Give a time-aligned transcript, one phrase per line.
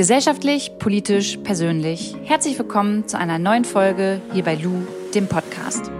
[0.00, 2.16] Gesellschaftlich, politisch, persönlich.
[2.24, 5.90] Herzlich willkommen zu einer neuen Folge hier bei Lou, dem Podcast.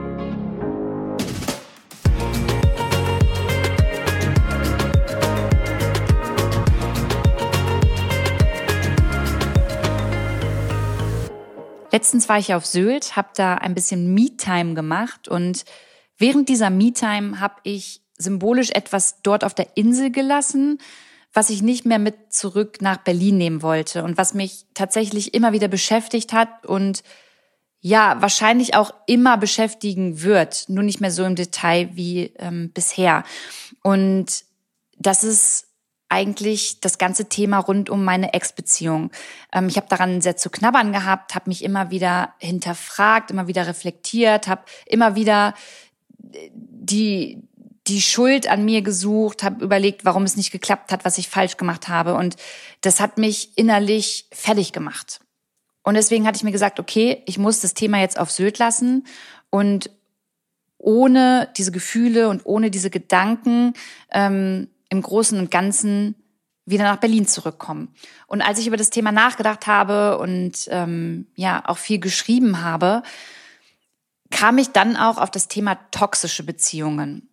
[11.92, 15.66] Letztens war ich auf Sylt, habe da ein bisschen Me-Time gemacht und
[16.16, 20.78] während dieser Me-Time habe ich symbolisch etwas dort auf der Insel gelassen,
[21.32, 25.52] was ich nicht mehr mit zurück nach Berlin nehmen wollte und was mich tatsächlich immer
[25.52, 27.02] wieder beschäftigt hat und
[27.82, 33.24] ja, wahrscheinlich auch immer beschäftigen wird, nur nicht mehr so im Detail wie ähm, bisher.
[33.82, 34.44] Und
[34.98, 35.68] das ist
[36.10, 39.10] eigentlich das ganze Thema rund um meine Ex-Beziehung.
[39.52, 43.66] Ähm, ich habe daran sehr zu knabbern gehabt, habe mich immer wieder hinterfragt, immer wieder
[43.66, 45.54] reflektiert, habe immer wieder
[46.18, 47.40] die
[47.90, 51.56] die Schuld an mir gesucht, habe überlegt, warum es nicht geklappt hat, was ich falsch
[51.56, 52.14] gemacht habe.
[52.14, 52.36] Und
[52.80, 55.20] das hat mich innerlich fertig gemacht.
[55.82, 59.06] Und deswegen hatte ich mir gesagt, okay, ich muss das Thema jetzt auf Sylt lassen
[59.50, 59.90] und
[60.78, 63.74] ohne diese Gefühle und ohne diese Gedanken
[64.10, 66.14] ähm, im Großen und Ganzen
[66.64, 67.94] wieder nach Berlin zurückkommen.
[68.26, 73.02] Und als ich über das Thema nachgedacht habe und ähm, ja auch viel geschrieben habe,
[74.30, 77.29] kam ich dann auch auf das Thema toxische Beziehungen.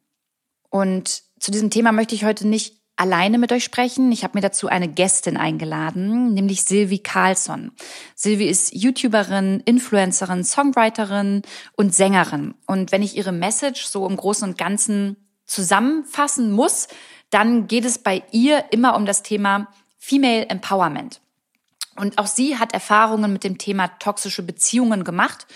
[0.70, 4.12] Und zu diesem Thema möchte ich heute nicht alleine mit euch sprechen.
[4.12, 7.72] Ich habe mir dazu eine Gästin eingeladen, nämlich Silvi Carlsson.
[8.16, 11.44] Silvi ist YouTuberin, Influencerin, Songwriterin
[11.76, 12.56] und Sängerin.
[12.66, 15.16] Und wenn ich ihre Message so im Großen und Ganzen
[15.46, 16.88] zusammenfassen muss,
[17.30, 19.68] dann geht es bei ihr immer um das Thema
[20.00, 21.22] Female Empowerment.
[21.96, 25.48] Und auch sie hat Erfahrungen mit dem Thema toxische Beziehungen gemacht.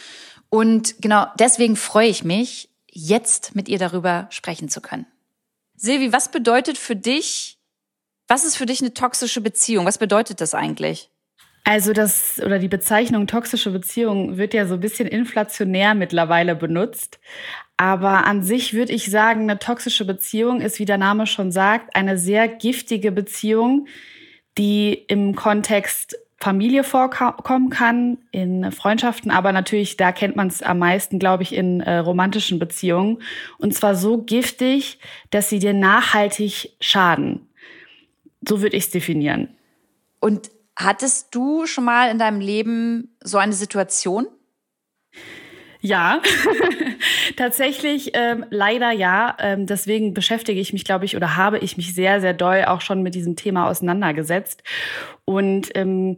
[0.49, 5.07] Und genau deswegen freue ich mich, jetzt mit ihr darüber sprechen zu können.
[5.75, 7.57] Silvi, was bedeutet für dich,
[8.27, 9.85] was ist für dich eine toxische Beziehung?
[9.85, 11.09] Was bedeutet das eigentlich?
[11.63, 17.19] Also das oder die Bezeichnung toxische Beziehung wird ja so ein bisschen inflationär mittlerweile benutzt.
[17.77, 21.95] Aber an sich würde ich sagen, eine toxische Beziehung ist, wie der Name schon sagt,
[21.95, 23.87] eine sehr giftige Beziehung,
[24.57, 30.79] die im Kontext Familie vorkommen kann, in Freundschaften, aber natürlich, da kennt man es am
[30.79, 33.21] meisten, glaube ich, in äh, romantischen Beziehungen.
[33.59, 34.97] Und zwar so giftig,
[35.29, 37.47] dass sie dir nachhaltig schaden.
[38.47, 39.49] So würde ich es definieren.
[40.19, 44.25] Und hattest du schon mal in deinem Leben so eine Situation?
[45.79, 46.21] Ja,
[47.37, 49.35] tatsächlich ähm, leider ja.
[49.39, 52.81] Ähm, deswegen beschäftige ich mich, glaube ich, oder habe ich mich sehr, sehr doll auch
[52.81, 54.63] schon mit diesem Thema auseinandergesetzt.
[55.25, 56.17] Und ähm,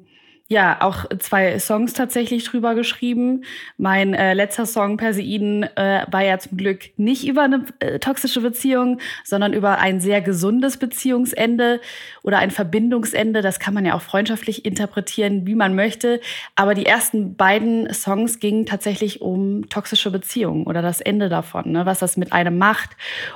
[0.54, 3.44] ja, auch zwei Songs tatsächlich drüber geschrieben.
[3.78, 8.40] Mein äh, letzter Song Perseiden äh, war ja zum Glück nicht über eine äh, toxische
[8.40, 11.82] Beziehung, sondern über ein sehr gesundes Beziehungsende
[12.22, 13.42] oder ein Verbindungsende.
[13.42, 16.22] Das kann man ja auch freundschaftlich interpretieren, wie man möchte.
[16.56, 21.88] Aber die ersten beiden Songs gingen tatsächlich um toxische Beziehungen oder das Ende davon, ne?
[21.88, 22.92] was das mit einem macht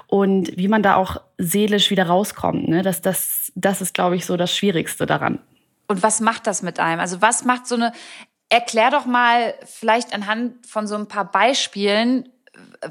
[0.06, 2.68] und wie man da auch seelisch wieder rauskommt.
[2.68, 2.84] Ne?
[2.84, 5.40] Das, das, das ist, glaube ich, so das Schwierigste daran.
[5.88, 7.00] Und was macht das mit einem?
[7.00, 7.94] Also was macht so eine,
[8.50, 12.30] erklär doch mal vielleicht anhand von so ein paar Beispielen,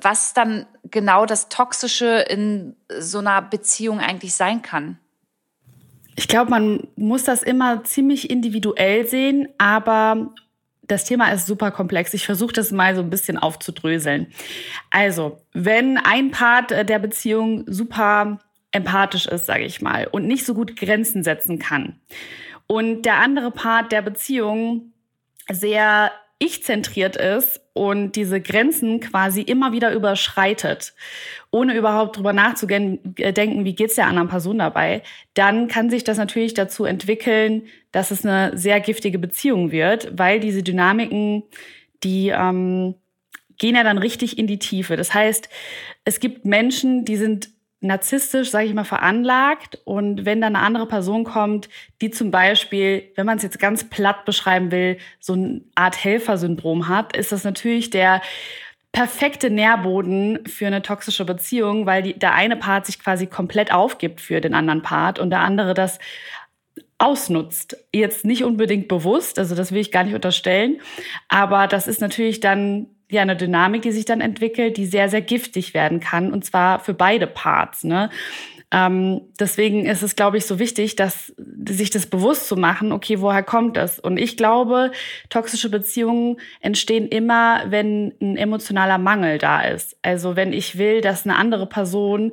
[0.01, 4.99] was dann genau das Toxische in so einer Beziehung eigentlich sein kann.
[6.15, 10.33] Ich glaube, man muss das immer ziemlich individuell sehen, aber
[10.83, 12.15] das Thema ist super komplex.
[12.15, 14.29] Ich versuche das mal so ein bisschen aufzudröseln.
[14.91, 18.39] Also, wenn ein Part der Beziehung super
[18.71, 22.01] empathisch ist, sage ich mal, und nicht so gut Grenzen setzen kann,
[22.67, 24.93] und der andere Part der Beziehung
[25.51, 30.95] sehr ich-zentriert ist und diese Grenzen quasi immer wieder überschreitet,
[31.51, 36.53] ohne überhaupt drüber nachzudenken, wie geht's der anderen Person dabei, dann kann sich das natürlich
[36.53, 41.45] dazu entwickeln, dass es eine sehr giftige Beziehung wird, weil diese Dynamiken,
[42.05, 42.97] die ähm,
[43.57, 44.97] gehen ja dann richtig in die Tiefe.
[44.97, 45.49] Das heißt,
[46.05, 47.49] es gibt Menschen, die sind
[47.81, 49.79] narzisstisch, sage ich mal, veranlagt.
[49.85, 51.69] Und wenn dann eine andere Person kommt,
[52.01, 56.89] die zum Beispiel, wenn man es jetzt ganz platt beschreiben will, so eine Art Helfersyndrom
[56.89, 58.23] hat, ist das natürlich der
[58.93, 64.23] perfekte Nährboden für eine toxische Beziehung, weil die, der eine Part sich quasi komplett aufgibt
[64.23, 65.99] für den anderen Part und der andere das
[66.97, 67.77] ausnutzt.
[67.93, 70.81] Jetzt nicht unbedingt bewusst, also das will ich gar nicht unterstellen,
[71.29, 75.23] aber das ist natürlich dann ja eine Dynamik, die sich dann entwickelt, die sehr, sehr
[75.23, 77.85] giftig werden kann, und zwar für beide Parts.
[77.85, 78.11] Ne?
[78.73, 81.33] Ähm, deswegen ist es, glaube ich, so wichtig, dass
[81.69, 84.01] sich das bewusst zu machen, okay, woher kommt das?
[84.01, 84.91] Und ich glaube,
[85.29, 89.97] toxische Beziehungen entstehen immer, wenn ein emotionaler Mangel da ist.
[90.03, 92.33] Also wenn ich will, dass eine andere Person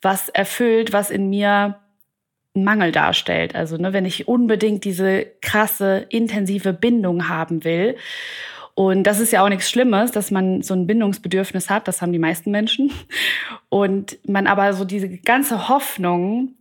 [0.00, 1.80] was erfüllt, was in mir
[2.54, 3.54] einen Mangel darstellt.
[3.54, 7.96] Also ne, wenn ich unbedingt diese krasse, intensive Bindung haben will.
[8.74, 11.86] Und das ist ja auch nichts Schlimmes, dass man so ein Bindungsbedürfnis hat.
[11.86, 12.92] Das haben die meisten Menschen.
[13.68, 16.54] Und man aber so diese ganze Hoffnung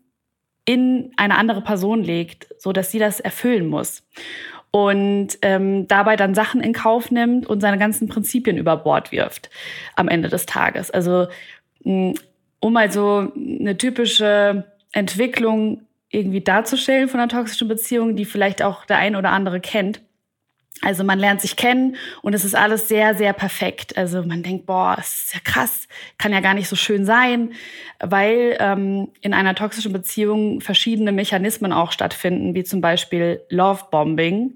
[0.66, 4.04] in eine andere Person legt, so dass sie das erfüllen muss.
[4.72, 9.50] Und ähm, dabei dann Sachen in Kauf nimmt und seine ganzen Prinzipien über Bord wirft
[9.96, 10.90] am Ende des Tages.
[10.90, 11.28] Also
[11.84, 12.16] um
[12.62, 18.98] mal so eine typische Entwicklung irgendwie darzustellen von einer toxischen Beziehung, die vielleicht auch der
[18.98, 20.02] ein oder andere kennt.
[20.82, 23.96] Also man lernt sich kennen und es ist alles sehr, sehr perfekt.
[23.96, 25.88] Also man denkt, boah, es ist ja krass,
[26.18, 27.54] kann ja gar nicht so schön sein,
[28.00, 34.56] weil ähm, in einer toxischen Beziehung verschiedene Mechanismen auch stattfinden, wie zum Beispiel Lovebombing.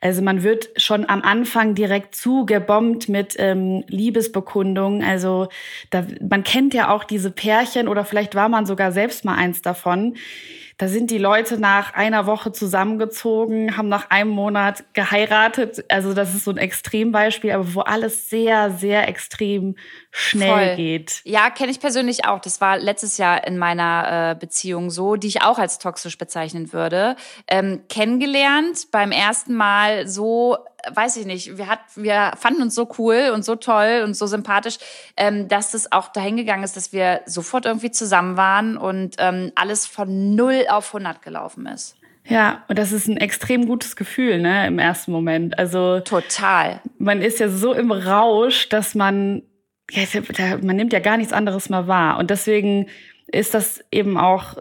[0.00, 5.02] Also man wird schon am Anfang direkt zugebombt mit ähm, Liebesbekundungen.
[5.02, 5.48] Also
[5.90, 9.62] da, man kennt ja auch diese Pärchen oder vielleicht war man sogar selbst mal eins
[9.62, 10.16] davon
[10.82, 15.84] da sind die Leute nach einer Woche zusammengezogen, haben nach einem Monat geheiratet.
[15.88, 19.76] Also das ist so ein Extrembeispiel, aber wo alles sehr, sehr extrem
[20.12, 20.76] schnell Voll.
[20.76, 21.22] geht.
[21.24, 22.38] Ja, kenne ich persönlich auch.
[22.38, 26.72] Das war letztes Jahr in meiner äh, Beziehung so, die ich auch als toxisch bezeichnen
[26.72, 27.16] würde.
[27.48, 30.58] Ähm, kennengelernt beim ersten Mal so
[30.90, 34.26] weiß ich nicht, wir, hat, wir fanden uns so cool und so toll und so
[34.26, 34.78] sympathisch,
[35.16, 39.52] ähm, dass es auch dahin gegangen ist, dass wir sofort irgendwie zusammen waren und ähm,
[39.54, 41.96] alles von 0 auf 100 gelaufen ist.
[42.26, 45.58] Ja, und das ist ein extrem gutes Gefühl, ne, im ersten Moment.
[45.58, 46.80] Also total.
[46.98, 49.42] Man ist ja so im Rausch, dass man
[49.94, 52.88] ja, man nimmt ja gar nichts anderes mehr wahr und deswegen
[53.26, 54.56] ist das eben auch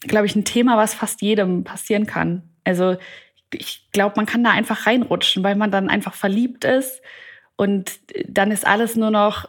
[0.00, 2.42] glaube ich ein Thema, was fast jedem passieren kann.
[2.64, 2.96] Also
[3.52, 7.00] ich glaube, man kann da einfach reinrutschen, weil man dann einfach verliebt ist
[7.56, 7.98] und
[8.28, 9.48] dann ist alles nur noch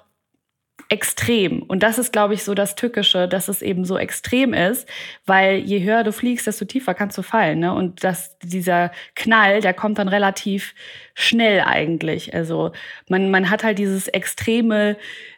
[0.89, 1.63] extrem.
[1.63, 4.88] Und das ist, glaube ich, so das Tückische, dass es eben so extrem ist,
[5.25, 7.60] weil je höher du fliegst, desto tiefer kannst du fallen.
[7.60, 7.74] Ne?
[7.74, 10.74] Und dass dieser Knall, der kommt dann relativ
[11.13, 12.34] schnell eigentlich.
[12.34, 12.72] Also
[13.10, 14.98] man, man hat halt dieses extreme,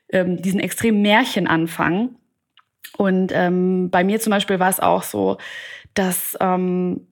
[0.10, 2.16] ähm, diesen extremen Märchenanfang.
[2.98, 5.38] Und ähm, bei mir zum Beispiel war es auch so,
[5.94, 7.08] dass ähm,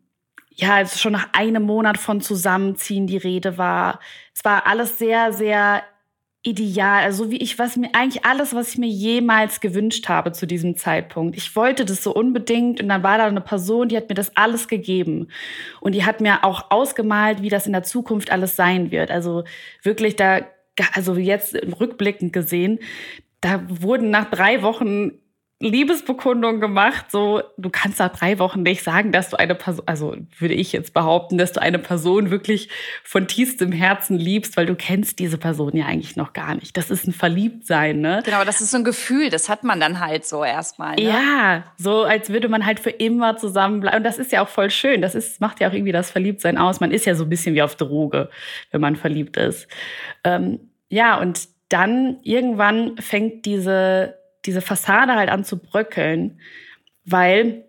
[0.57, 3.99] ja, also schon nach einem Monat von Zusammenziehen die Rede war.
[4.33, 5.83] Es war alles sehr, sehr
[6.47, 7.03] ideal.
[7.03, 10.77] Also wie ich, was mir eigentlich alles, was ich mir jemals gewünscht habe zu diesem
[10.77, 11.35] Zeitpunkt.
[11.35, 14.35] Ich wollte das so unbedingt und dann war da eine Person, die hat mir das
[14.35, 15.27] alles gegeben.
[15.81, 19.11] Und die hat mir auch ausgemalt, wie das in der Zukunft alles sein wird.
[19.11, 19.43] Also
[19.83, 20.41] wirklich da,
[20.93, 22.79] also jetzt rückblickend gesehen,
[23.41, 25.11] da wurden nach drei Wochen
[25.59, 30.15] Liebesbekundung gemacht, so du kannst nach drei Wochen nicht sagen, dass du eine Person, also
[30.37, 32.69] würde ich jetzt behaupten, dass du eine Person wirklich
[33.03, 36.77] von tiefstem Herzen liebst, weil du kennst diese Person ja eigentlich noch gar nicht.
[36.77, 38.21] Das ist ein Verliebtsein, ne?
[38.23, 40.95] Genau, das ist so ein Gefühl, das hat man dann halt so erstmal.
[40.95, 41.01] Ne?
[41.01, 43.97] Ja, so als würde man halt für immer zusammenbleiben.
[43.97, 45.01] Und das ist ja auch voll schön.
[45.01, 46.81] Das ist, macht ja auch irgendwie das Verliebtsein aus.
[46.81, 48.29] Man ist ja so ein bisschen wie auf Droge,
[48.69, 49.67] wenn man verliebt ist.
[50.23, 54.17] Ähm, ja, und dann irgendwann fängt diese
[54.47, 56.39] diese Fassade halt an zu bröckeln,
[57.05, 57.65] weil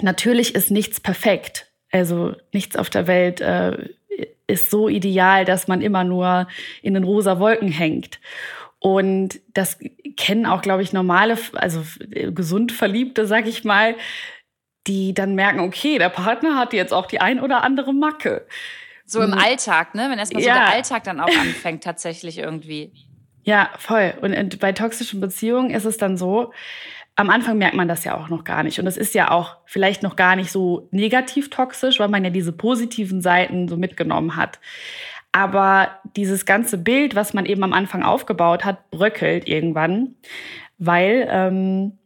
[0.00, 1.68] natürlich ist nichts perfekt.
[1.92, 3.90] Also nichts auf der Welt äh,
[4.46, 6.48] ist so ideal, dass man immer nur
[6.82, 8.18] in den rosa Wolken hängt.
[8.78, 9.78] Und das
[10.16, 13.94] kennen auch, glaube ich, normale, also gesund Verliebte, sag ich mal,
[14.88, 18.46] die dann merken, okay, der Partner hat jetzt auch die ein oder andere Macke.
[19.04, 20.08] So im Alltag, ne?
[20.10, 20.54] Wenn erstmal ja.
[20.54, 22.92] so der Alltag dann auch anfängt, tatsächlich irgendwie.
[23.44, 24.14] Ja, voll.
[24.20, 26.52] Und bei toxischen Beziehungen ist es dann so,
[27.16, 28.78] am Anfang merkt man das ja auch noch gar nicht.
[28.78, 32.30] Und es ist ja auch vielleicht noch gar nicht so negativ toxisch, weil man ja
[32.30, 34.60] diese positiven Seiten so mitgenommen hat.
[35.32, 40.14] Aber dieses ganze Bild, was man eben am Anfang aufgebaut hat, bröckelt irgendwann,
[40.78, 41.98] weil ähm,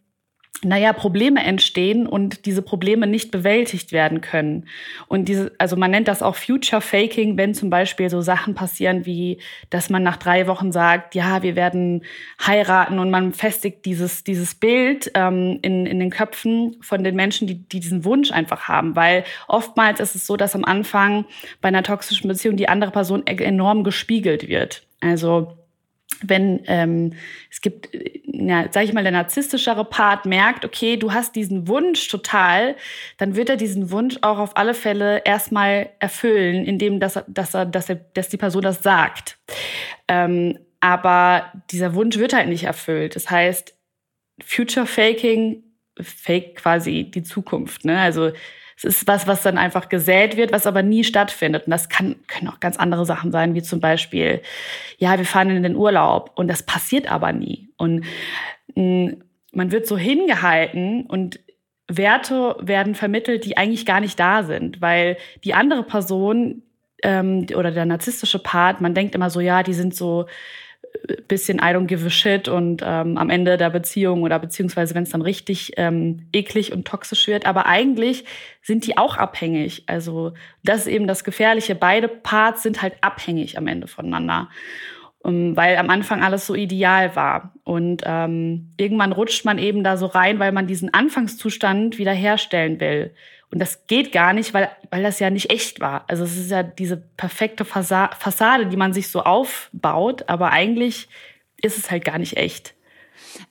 [0.63, 4.67] naja, Probleme entstehen und diese Probleme nicht bewältigt werden können.
[5.07, 9.05] Und diese, also man nennt das auch Future Faking, wenn zum Beispiel so Sachen passieren
[9.07, 9.39] wie,
[9.71, 12.05] dass man nach drei Wochen sagt, ja, wir werden
[12.45, 17.47] heiraten und man festigt dieses, dieses Bild ähm, in, in den Köpfen von den Menschen,
[17.47, 18.97] die, die diesen Wunsch einfach haben.
[18.97, 21.27] Weil oftmals ist es so, dass am Anfang
[21.61, 24.87] bei einer toxischen Beziehung die andere Person e-, enorm gespiegelt wird.
[25.01, 25.66] Also
[26.23, 27.13] wenn ähm,
[27.51, 27.91] es gibt,
[28.25, 32.77] ja, sag ich mal, der narzisstischere Part merkt, okay, du hast diesen Wunsch total,
[33.19, 37.55] dann wird er diesen Wunsch auch auf alle Fälle erstmal erfüllen, indem dass er, dass
[37.55, 39.39] er, dass er, dass die Person das sagt.
[40.09, 43.17] Ähm, aber dieser Wunsch wird halt nicht erfüllt.
[43.17, 43.75] Das heißt,
[44.45, 45.63] Future Faking
[46.01, 47.85] fake quasi die Zukunft.
[47.85, 47.99] Ne?
[47.99, 48.33] Also
[48.77, 51.67] es ist was, was dann einfach gesät wird, was aber nie stattfindet.
[51.67, 54.43] Und das kann, können auch ganz andere Sachen sein, wie zum Beispiel,
[54.99, 57.71] ja, wir fahren in den Urlaub und das passiert aber nie.
[57.77, 58.05] Und
[58.75, 61.41] mh, mm, man wird so hingehalten und
[61.89, 66.63] Werte werden vermittelt, die eigentlich gar nicht da sind, weil die andere Person
[67.03, 70.27] ähm, oder der narzisstische Part, man denkt immer so, ja, die sind so
[71.29, 75.03] bisschen I don't give a shit und ähm, am Ende der Beziehung oder beziehungsweise wenn
[75.03, 77.47] es dann richtig ähm, eklig und toxisch wird.
[77.47, 78.25] Aber eigentlich
[78.63, 79.85] sind die auch abhängig.
[79.87, 80.33] Also
[80.65, 81.75] das ist eben das Gefährliche.
[81.75, 84.49] Beide Parts sind halt abhängig am Ende voneinander.
[85.21, 87.53] Um, weil am Anfang alles so ideal war.
[87.65, 93.13] Und ähm, irgendwann rutscht man eben da so rein, weil man diesen Anfangszustand wiederherstellen will.
[93.57, 96.05] Und das geht gar nicht, weil, weil das ja nicht echt war.
[96.09, 101.09] Also es ist ja diese perfekte Fassa Fassade, die man sich so aufbaut, aber eigentlich
[101.63, 102.75] ist es halt gar nicht echt.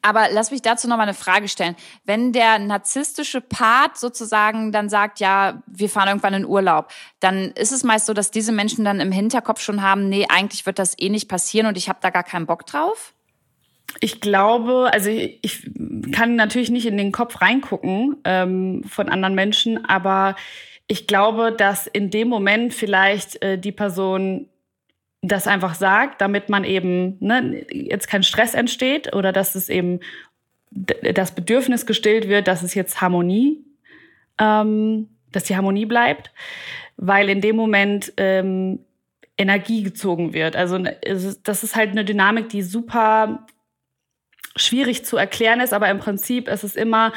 [0.03, 1.75] Aber lass mich dazu noch mal eine Frage stellen.
[2.03, 7.71] Wenn der narzisstische Part sozusagen dann sagt, ja, wir fahren irgendwann in Urlaub, dann ist
[7.71, 10.93] es meist so, dass diese Menschen dann im Hinterkopf schon haben, nee, eigentlich wird das
[11.00, 13.14] eh nicht passieren und ich habe da gar keinen Bock drauf?
[14.00, 15.63] Ich glaube, also ich, ich,
[16.12, 20.36] kann natürlich nicht in den Kopf reingucken ähm, von anderen Menschen, aber
[20.88, 24.48] ich glaube, dass in dem Moment vielleicht äh, die Person
[25.22, 30.00] das einfach sagt, damit man eben ne, jetzt kein Stress entsteht oder dass es eben
[30.72, 33.63] das Bedürfnis gestillt wird, dass es jetzt Harmonie,
[34.39, 36.32] ähm, dass die Harmonie bleibt,
[36.98, 38.80] weil in dem Moment ähm,
[39.38, 40.56] Energie gezogen wird.
[40.56, 40.80] Also
[41.44, 43.46] das ist halt eine Dynamik, die super
[44.55, 47.12] schwierig zu erklären ist, aber im Prinzip ist es immer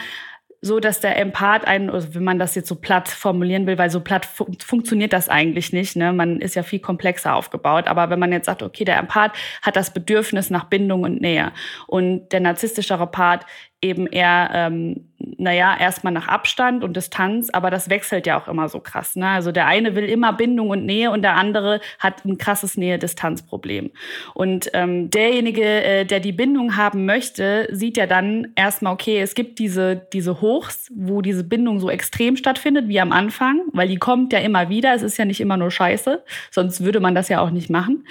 [0.60, 3.90] so, dass der Empath einen, also wenn man das jetzt so platt formulieren will, weil
[3.90, 5.94] so platt fu funktioniert das eigentlich nicht.
[5.94, 6.12] Ne?
[6.12, 7.86] Man ist ja viel komplexer aufgebaut.
[7.86, 11.52] Aber wenn man jetzt sagt, okay, der Empath hat das Bedürfnis nach Bindung und Nähe
[11.86, 13.46] und der narzisstischere Part
[13.80, 15.07] eben eher, ähm,
[15.38, 19.14] naja, erstmal nach Abstand und Distanz, aber das wechselt ja auch immer so krass.
[19.14, 19.28] Ne?
[19.28, 23.90] Also der eine will immer Bindung und Nähe und der andere hat ein krasses Nähe-Distanz-Problem.
[24.34, 29.34] Und ähm, derjenige, äh, der die Bindung haben möchte, sieht ja dann erstmal, okay, es
[29.34, 33.98] gibt diese, diese Hochs, wo diese Bindung so extrem stattfindet, wie am Anfang, weil die
[33.98, 34.92] kommt ja immer wieder.
[34.92, 38.04] Es ist ja nicht immer nur Scheiße, sonst würde man das ja auch nicht machen.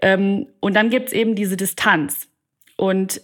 [0.00, 2.28] Ähm, und dann gibt's eben diese Distanz.
[2.76, 3.20] Und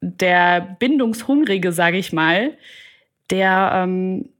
[0.00, 2.56] der Bindungshungrige, sage ich mal,
[3.30, 4.30] der ähm,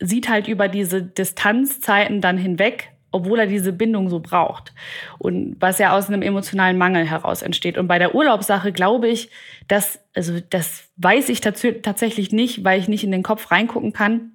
[0.00, 4.72] sieht halt über diese Distanzzeiten dann hinweg, obwohl er diese Bindung so braucht.
[5.18, 7.78] Und was ja aus einem emotionalen Mangel heraus entsteht.
[7.78, 9.30] Und bei der Urlaubssache glaube ich,
[9.68, 14.32] dass, also das weiß ich tatsächlich nicht, weil ich nicht in den Kopf reingucken kann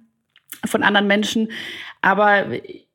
[0.64, 1.50] von anderen Menschen.
[2.00, 2.46] Aber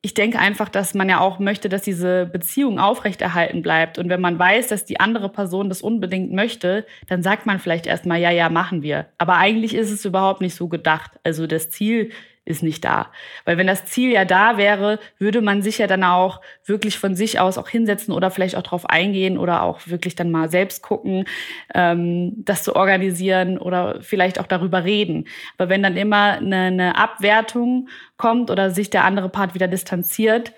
[0.05, 3.97] ich denke einfach, dass man ja auch möchte, dass diese Beziehung aufrechterhalten bleibt.
[3.97, 7.87] Und wenn man weiß, dass die andere Person das unbedingt möchte, dann sagt man vielleicht
[7.87, 9.05] erstmal, ja, ja, machen wir.
[9.17, 11.11] Aber eigentlich ist es überhaupt nicht so gedacht.
[11.23, 12.11] Also das Ziel
[12.45, 13.07] ist nicht da.
[13.45, 17.15] Weil wenn das Ziel ja da wäre, würde man sich ja dann auch wirklich von
[17.15, 20.83] sich aus auch hinsetzen oder vielleicht auch drauf eingehen oder auch wirklich dann mal selbst
[20.83, 21.25] gucken,
[21.73, 25.27] ähm, das zu organisieren oder vielleicht auch darüber reden.
[25.57, 30.53] Aber wenn dann immer eine, eine Abwertung kommt oder sich der andere Part wieder distanziert,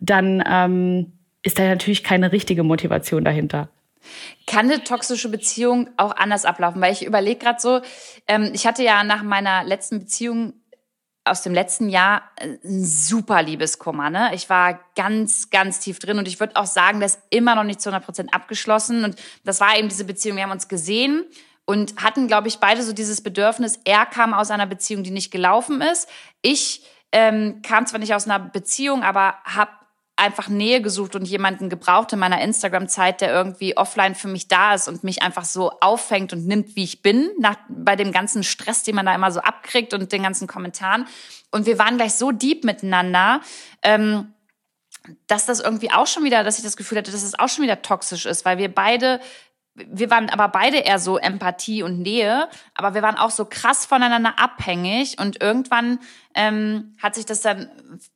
[0.00, 3.68] dann ähm, ist da natürlich keine richtige Motivation dahinter.
[4.46, 6.80] Kann eine toxische Beziehung auch anders ablaufen?
[6.80, 7.80] Weil ich überlege gerade so,
[8.26, 10.54] ähm, ich hatte ja nach meiner letzten Beziehung
[11.30, 14.10] aus dem letzten Jahr ein äh, super Liebeskummer.
[14.10, 14.30] Ne?
[14.34, 17.64] Ich war ganz, ganz tief drin und ich würde auch sagen, das ist immer noch
[17.64, 19.04] nicht zu 100 Prozent abgeschlossen.
[19.04, 20.36] Und das war eben diese Beziehung.
[20.36, 21.24] Wir haben uns gesehen
[21.64, 23.78] und hatten, glaube ich, beide so dieses Bedürfnis.
[23.84, 26.08] Er kam aus einer Beziehung, die nicht gelaufen ist.
[26.42, 26.82] Ich
[27.12, 29.70] ähm, kam zwar nicht aus einer Beziehung, aber habe
[30.18, 34.74] einfach Nähe gesucht und jemanden gebraucht in meiner Instagram-Zeit, der irgendwie offline für mich da
[34.74, 38.42] ist und mich einfach so auffängt und nimmt, wie ich bin, nach, bei dem ganzen
[38.42, 41.06] Stress, den man da immer so abkriegt und den ganzen Kommentaren.
[41.50, 43.40] Und wir waren gleich so deep miteinander,
[43.82, 44.34] ähm,
[45.26, 47.62] dass das irgendwie auch schon wieder, dass ich das Gefühl hatte, dass es auch schon
[47.62, 49.20] wieder toxisch ist, weil wir beide
[49.74, 53.86] wir waren aber beide eher so Empathie und Nähe, aber wir waren auch so krass
[53.86, 56.00] voneinander abhängig und irgendwann
[56.34, 57.70] ähm, hat sich das dann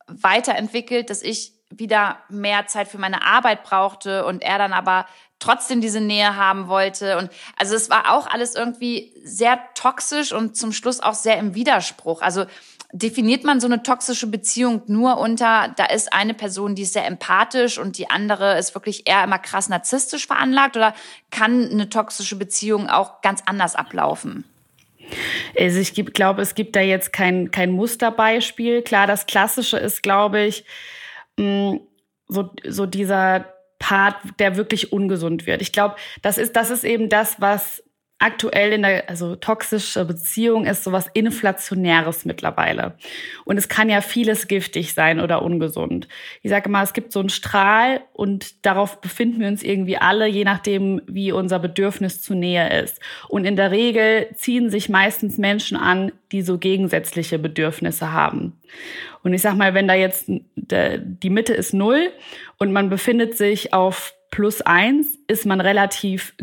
[0.09, 5.07] weiterentwickelt, dass ich wieder mehr Zeit für meine Arbeit brauchte und er dann aber
[5.38, 7.19] trotzdem diese Nähe haben wollte.
[7.19, 11.55] Und also es war auch alles irgendwie sehr toxisch und zum Schluss auch sehr im
[11.55, 12.23] Widerspruch.
[12.23, 12.47] Also
[12.93, 17.07] definiert man so eine toxische Beziehung nur unter, da ist eine Person, die ist sehr
[17.07, 20.95] empathisch und die andere ist wirklich eher immer krass narzisstisch veranlagt oder
[21.31, 24.45] kann eine toxische Beziehung auch ganz anders ablaufen?
[25.59, 28.83] Also ich glaube, es gibt da jetzt kein, kein Musterbeispiel.
[28.83, 30.64] Klar, das Klassische ist, glaube ich,
[31.42, 31.80] mh,
[32.28, 35.61] so, so dieser Part, der wirklich ungesund wird.
[35.61, 37.82] Ich glaube, das ist, das ist eben das, was
[38.23, 42.95] aktuell in der, also toxische Beziehung ist sowas Inflationäres mittlerweile.
[43.45, 46.09] Und es kann ja vieles giftig sein oder ungesund.
[46.43, 50.26] Ich sage mal, es gibt so einen Strahl und darauf befinden wir uns irgendwie alle,
[50.26, 53.00] je nachdem, wie unser Bedürfnis zu Nähe ist.
[53.29, 58.61] Und in der Regel ziehen sich meistens Menschen an, die so gegensätzliche Bedürfnisse haben.
[59.23, 62.11] Und ich sag mal, wenn da jetzt die Mitte ist null
[62.59, 66.35] und man befindet sich auf plus eins, ist man relativ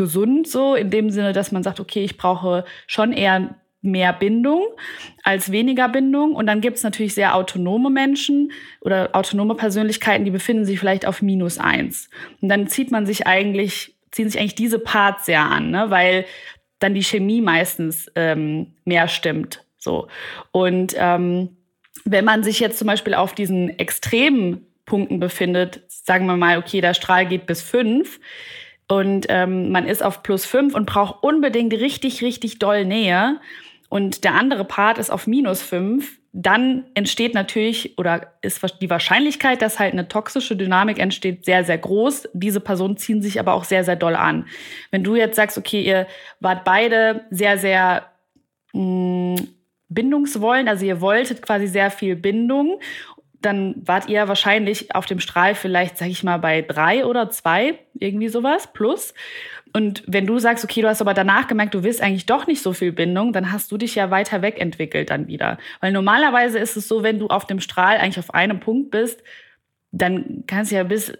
[0.00, 4.62] gesund so, in dem Sinne, dass man sagt, okay, ich brauche schon eher mehr Bindung
[5.22, 6.34] als weniger Bindung.
[6.34, 11.04] Und dann gibt es natürlich sehr autonome Menschen oder autonome Persönlichkeiten, die befinden sich vielleicht
[11.04, 12.08] auf minus eins.
[12.40, 15.90] Und dann zieht man sich eigentlich, ziehen sich eigentlich diese Parts sehr an, ne?
[15.90, 16.24] weil
[16.78, 19.62] dann die Chemie meistens ähm, mehr stimmt.
[19.76, 20.08] So.
[20.50, 21.58] Und ähm,
[22.06, 26.80] wenn man sich jetzt zum Beispiel auf diesen extremen Punkten befindet, sagen wir mal, okay,
[26.80, 28.18] der Strahl geht bis fünf,
[28.90, 33.38] und ähm, man ist auf plus fünf und braucht unbedingt richtig, richtig doll Nähe
[33.88, 39.62] und der andere Part ist auf minus fünf, dann entsteht natürlich oder ist die Wahrscheinlichkeit,
[39.62, 42.30] dass halt eine toxische Dynamik entsteht, sehr, sehr groß.
[42.32, 44.46] Diese Personen ziehen sich aber auch sehr, sehr doll an.
[44.90, 46.08] Wenn du jetzt sagst, okay, ihr
[46.40, 48.06] wart beide sehr, sehr
[48.72, 49.48] mh, mm,
[49.88, 52.80] bindungswollen, also ihr wolltet quasi sehr viel Bindung
[53.40, 57.78] dann wart ihr wahrscheinlich auf dem Strahl vielleicht, sag ich mal, bei drei oder zwei,
[57.98, 59.14] irgendwie sowas, plus.
[59.72, 62.62] Und wenn du sagst, okay, du hast aber danach gemerkt, du willst eigentlich doch nicht
[62.62, 65.58] so viel Bindung, dann hast du dich ja weiter wegentwickelt dann wieder.
[65.80, 69.22] Weil normalerweise ist es so, wenn du auf dem Strahl eigentlich auf einem Punkt bist,
[69.92, 71.12] dann kannst du ja bis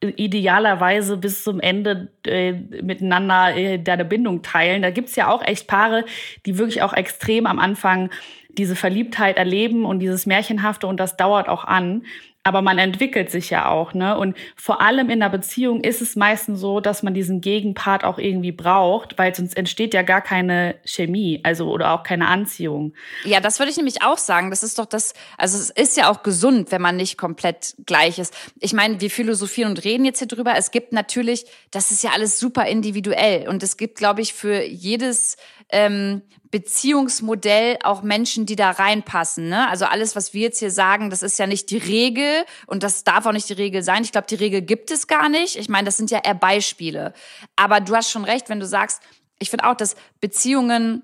[0.00, 4.82] idealerweise bis zum Ende äh, miteinander äh, deine Bindung teilen.
[4.82, 6.04] Da gibt's ja auch echt Paare,
[6.46, 8.10] die wirklich auch extrem am Anfang
[8.58, 12.02] diese Verliebtheit erleben und dieses Märchenhafte und das dauert auch an.
[12.46, 14.18] Aber man entwickelt sich ja auch, ne?
[14.18, 18.18] Und vor allem in der Beziehung ist es meistens so, dass man diesen Gegenpart auch
[18.18, 22.92] irgendwie braucht, weil sonst entsteht ja gar keine Chemie, also oder auch keine Anziehung.
[23.24, 24.50] Ja, das würde ich nämlich auch sagen.
[24.50, 28.18] Das ist doch das, also es ist ja auch gesund, wenn man nicht komplett gleich
[28.18, 28.36] ist.
[28.60, 30.52] Ich meine, wir philosophieren und reden jetzt hier drüber.
[30.54, 34.62] Es gibt natürlich, das ist ja alles super individuell und es gibt, glaube ich, für
[34.62, 35.38] jedes
[35.70, 36.20] ähm,
[36.54, 39.48] Beziehungsmodell auch Menschen, die da reinpassen.
[39.48, 39.68] Ne?
[39.68, 43.02] Also alles, was wir jetzt hier sagen, das ist ja nicht die Regel und das
[43.02, 44.04] darf auch nicht die Regel sein.
[44.04, 45.56] Ich glaube, die Regel gibt es gar nicht.
[45.56, 47.12] Ich meine, das sind ja eher Beispiele.
[47.56, 49.02] Aber du hast schon recht, wenn du sagst,
[49.40, 51.02] ich finde auch, dass Beziehungen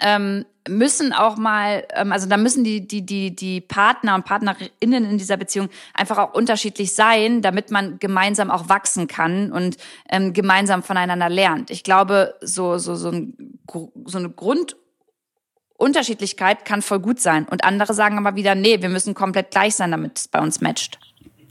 [0.00, 5.04] ähm, müssen auch mal, ähm, also da müssen die, die, die, die Partner und Partnerinnen
[5.04, 9.76] in dieser Beziehung einfach auch unterschiedlich sein, damit man gemeinsam auch wachsen kann und
[10.08, 11.70] ähm, gemeinsam voneinander lernt.
[11.70, 13.58] Ich glaube, so, so, so, ein,
[14.04, 17.46] so eine Grundunterschiedlichkeit kann voll gut sein.
[17.48, 20.60] Und andere sagen aber wieder, nee, wir müssen komplett gleich sein, damit es bei uns
[20.60, 21.00] matcht.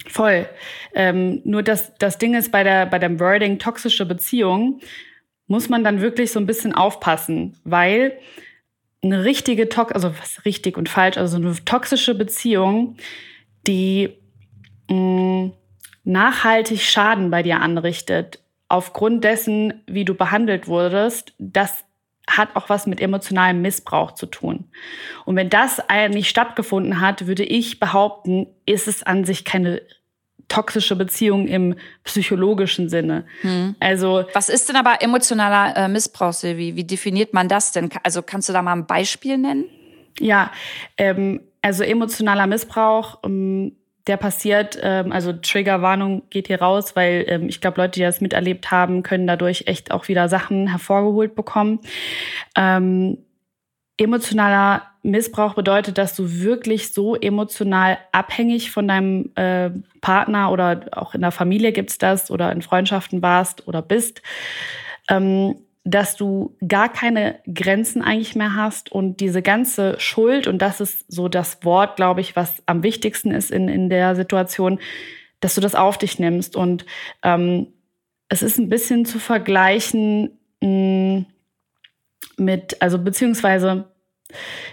[0.07, 0.47] Voll.
[0.93, 4.79] Ähm, nur das, das Ding ist bei der, bei dem Wording toxische Beziehung,
[5.49, 8.17] muss man dann wirklich so ein bisschen aufpassen, weil
[9.03, 12.95] eine richtige Tox also was richtig und falsch, also eine toxische Beziehung,
[13.67, 14.13] die
[14.89, 15.53] mh, mm,
[16.03, 21.83] nachhaltig Schaden bei dir anrichtet, aufgrund dessen, wie du behandelt wurdest, das
[22.29, 24.69] hat auch was mit emotionalem Missbrauch zu tun.
[25.25, 29.81] Und wenn das nicht stattgefunden hat, würde ich behaupten, ist es an sich keine
[30.49, 33.25] toxische Beziehung im psychologischen Sinne.
[33.41, 33.75] Hm.
[33.79, 36.75] Also was ist denn aber emotionaler äh, Missbrauch, Silvi?
[36.75, 37.89] Wie definiert man das denn?
[38.03, 39.65] Also kannst du da mal ein Beispiel nennen?
[40.19, 40.51] Ja,
[40.97, 43.75] ähm, also emotionaler Missbrauch, ähm,
[44.07, 48.21] der passiert, ähm, also Triggerwarnung geht hier raus, weil ähm, ich glaube, Leute, die das
[48.21, 51.79] miterlebt haben, können dadurch echt auch wieder Sachen hervorgeholt bekommen.
[52.55, 53.19] Ähm,
[53.99, 59.69] emotionaler Missbrauch bedeutet, dass du wirklich so emotional abhängig von deinem äh,
[60.01, 64.21] Partner oder auch in der Familie gibt's das oder in Freundschaften warst oder bist,
[65.09, 70.81] ähm, dass du gar keine Grenzen eigentlich mehr hast und diese ganze Schuld, und das
[70.81, 74.79] ist so das Wort, glaube ich, was am wichtigsten ist in, in der Situation,
[75.39, 76.55] dass du das auf dich nimmst.
[76.55, 76.85] Und
[77.23, 77.67] ähm,
[78.27, 81.25] es ist ein bisschen zu vergleichen mh,
[82.37, 83.85] mit, also beziehungsweise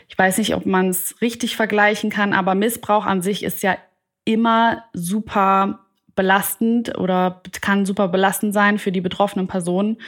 [0.09, 3.77] ich weiß nicht, ob man es richtig vergleichen kann, aber Missbrauch an sich ist ja
[4.25, 5.81] immer super
[6.15, 9.99] belastend oder kann super belastend sein für die betroffenen Personen.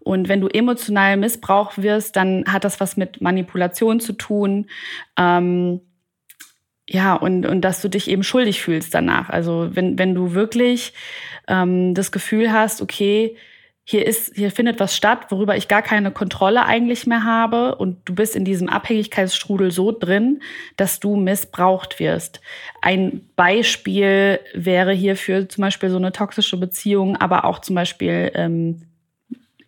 [0.00, 4.66] Und wenn du emotional Missbrauch wirst, dann hat das was mit Manipulation zu tun.
[5.16, 5.80] Ähm,
[6.88, 9.28] ja, und, und dass du dich eben schuldig fühlst danach.
[9.28, 10.94] Also wenn, wenn du wirklich
[11.46, 13.36] ähm, das Gefühl hast, okay,
[13.90, 17.98] hier ist, hier findet was statt, worüber ich gar keine Kontrolle eigentlich mehr habe und
[18.04, 20.42] du bist in diesem Abhängigkeitsstrudel so drin,
[20.76, 22.40] dass du missbraucht wirst.
[22.82, 28.82] Ein Beispiel wäre hierfür zum Beispiel so eine toxische Beziehung, aber auch zum Beispiel ähm,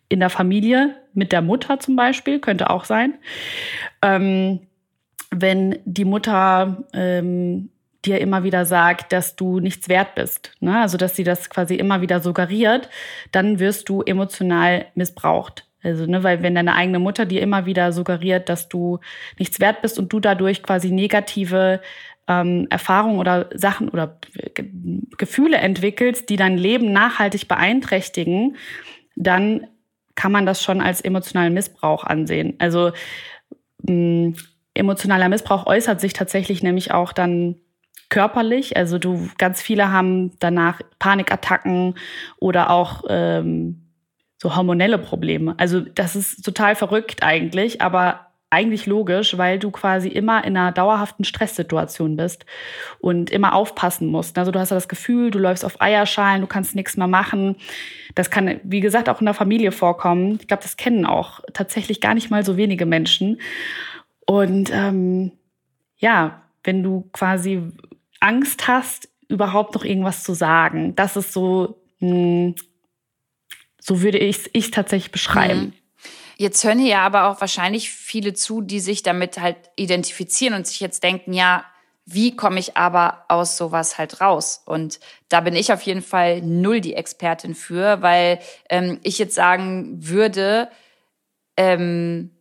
[0.07, 3.15] in der Familie, mit der Mutter zum Beispiel, könnte auch sein.
[4.01, 4.61] Ähm,
[5.31, 7.71] wenn die Mutter ähm,
[8.05, 10.81] dir immer wieder sagt, dass du nichts wert bist, ne?
[10.81, 12.89] also dass sie das quasi immer wieder suggeriert,
[13.31, 15.67] dann wirst du emotional missbraucht.
[15.83, 18.99] Also, ne, weil wenn deine eigene Mutter dir immer wieder suggeriert, dass du
[19.37, 21.81] nichts wert bist und du dadurch quasi negative
[22.27, 24.17] ähm, Erfahrungen oder Sachen oder
[25.17, 28.55] Gefühle entwickelst, die dein Leben nachhaltig beeinträchtigen,
[29.17, 29.67] dann
[30.15, 32.55] kann man das schon als emotionalen Missbrauch ansehen.
[32.59, 32.91] Also
[33.81, 34.37] mh,
[34.73, 37.55] emotionaler Missbrauch äußert sich tatsächlich nämlich auch dann
[38.09, 38.77] körperlich.
[38.77, 41.95] Also du, ganz viele haben danach Panikattacken
[42.37, 43.83] oder auch ähm,
[44.37, 45.55] so hormonelle Probleme.
[45.57, 50.71] Also das ist total verrückt eigentlich, aber eigentlich logisch, weil du quasi immer in einer
[50.71, 52.45] dauerhaften Stresssituation bist
[52.99, 54.37] und immer aufpassen musst.
[54.37, 57.55] Also du hast ja das Gefühl, du läufst auf Eierschalen, du kannst nichts mehr machen.
[58.13, 60.37] Das kann, wie gesagt, auch in der Familie vorkommen.
[60.39, 63.41] Ich glaube, das kennen auch tatsächlich gar nicht mal so wenige Menschen.
[64.27, 65.31] Und ähm,
[65.97, 67.71] ja, wenn du quasi
[68.23, 72.55] Angst hast, überhaupt noch irgendwas zu sagen, das ist so, mh, hm,
[73.79, 75.59] so würde ich es tatsächlich beschreiben.
[75.59, 75.73] Mhm.
[76.37, 80.65] Jetzt hören hier ja aber auch wahrscheinlich viele zu, die sich damit halt identifizieren und
[80.65, 81.65] sich jetzt denken, ja,
[82.05, 84.61] wie komme ich aber aus sowas halt raus?
[84.65, 89.35] Und da bin ich auf jeden Fall null die Expertin für, weil ähm, ich jetzt
[89.35, 90.69] sagen würde,
[91.55, 92.31] ähm,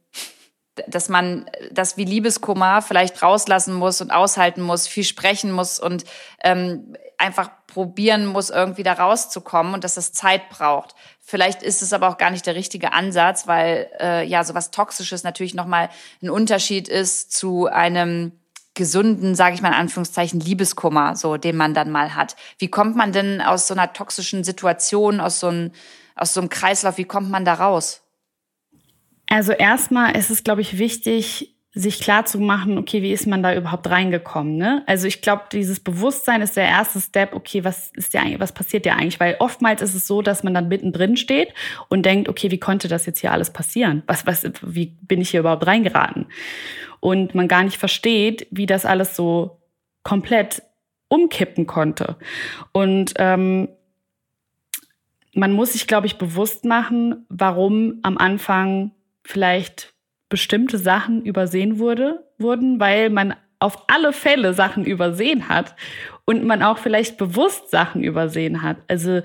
[0.87, 6.05] dass man das wie Liebeskummer vielleicht rauslassen muss und aushalten muss, viel sprechen muss und
[6.43, 10.95] ähm, einfach probieren muss, irgendwie da rauszukommen und dass das Zeit braucht.
[11.21, 15.23] Vielleicht ist es aber auch gar nicht der richtige Ansatz, weil äh, ja sowas Toxisches
[15.23, 15.89] natürlich nochmal
[16.23, 18.33] ein Unterschied ist zu einem
[18.75, 22.37] gesunden, sage ich mal in Anführungszeichen, Liebeskummer, so den man dann mal hat.
[22.59, 25.73] Wie kommt man denn aus so einer toxischen Situation, aus so einem,
[26.17, 28.02] aus so einem Kreislauf, wie kommt man da raus?
[29.33, 33.43] Also erstmal ist es, glaube ich, wichtig, sich klar zu machen, okay, wie ist man
[33.43, 34.59] da überhaupt reingekommen?
[34.59, 34.83] Ne?
[34.87, 38.85] Also ich glaube, dieses Bewusstsein ist der erste Step, okay, was ist ja was passiert
[38.85, 39.21] ja eigentlich?
[39.21, 41.55] Weil oftmals ist es so, dass man dann mittendrin steht
[41.89, 44.03] und denkt, okay, wie konnte das jetzt hier alles passieren?
[44.07, 46.27] Was, was, wie bin ich hier überhaupt reingeraten?
[47.01, 49.63] Und man gar nicht versteht, wie das alles so
[50.03, 50.63] komplett
[51.09, 52.17] umkippen konnte.
[52.73, 53.71] Und ähm,
[55.33, 58.91] man muss sich, glaube ich, bewusst machen, warum am Anfang
[59.25, 59.95] vielleicht
[60.29, 65.77] bestimmte Sachen übersehen wurde, wurden, weil man auf alle Fälle Sachen übersehen hat
[66.25, 68.79] und man auch vielleicht bewusst Sachen übersehen hat.
[68.89, 69.23] Also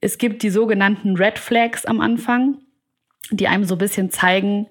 [0.00, 2.58] es gibt die sogenannten Red Flags am Anfang,
[3.30, 4.66] die einem so ein bisschen zeigen,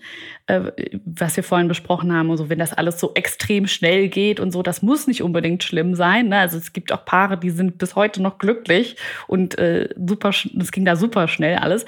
[0.47, 0.71] äh,
[1.05, 4.63] was wir vorhin besprochen haben, also wenn das alles so extrem schnell geht und so,
[4.63, 6.29] das muss nicht unbedingt schlimm sein.
[6.29, 6.39] Ne?
[6.39, 10.71] Also es gibt auch Paare, die sind bis heute noch glücklich und äh, super, das
[10.71, 11.85] ging da super schnell alles.